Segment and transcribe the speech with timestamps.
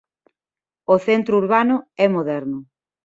[0.93, 2.59] O centro urbano é moderno.